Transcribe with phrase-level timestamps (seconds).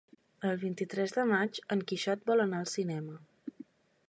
[0.51, 3.23] El vint-i-tres de maig en Quixot vol anar al cinema.